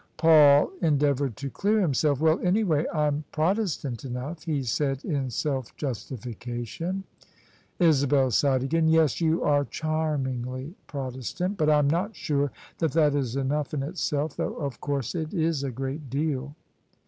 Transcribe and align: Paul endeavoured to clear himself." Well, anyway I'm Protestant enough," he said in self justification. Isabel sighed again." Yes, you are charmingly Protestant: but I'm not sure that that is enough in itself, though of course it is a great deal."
Paul 0.17 0.71
endeavoured 0.81 1.37
to 1.37 1.51
clear 1.51 1.79
himself." 1.79 2.19
Well, 2.21 2.39
anyway 2.39 2.87
I'm 2.91 3.23
Protestant 3.31 4.03
enough," 4.03 4.45
he 4.45 4.63
said 4.63 5.05
in 5.05 5.29
self 5.29 5.77
justification. 5.77 7.03
Isabel 7.77 8.31
sighed 8.31 8.63
again." 8.63 8.87
Yes, 8.89 9.21
you 9.21 9.43
are 9.43 9.63
charmingly 9.63 10.73
Protestant: 10.87 11.55
but 11.55 11.69
I'm 11.69 11.87
not 11.87 12.15
sure 12.15 12.51
that 12.79 12.93
that 12.93 13.13
is 13.13 13.35
enough 13.35 13.75
in 13.75 13.83
itself, 13.83 14.35
though 14.37 14.55
of 14.55 14.81
course 14.81 15.13
it 15.13 15.35
is 15.35 15.63
a 15.63 15.69
great 15.69 16.09
deal." 16.09 16.55